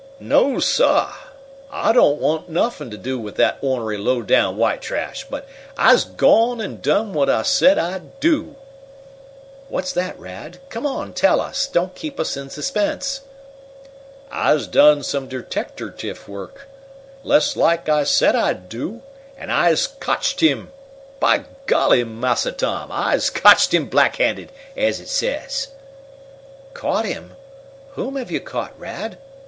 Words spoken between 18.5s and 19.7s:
do, an'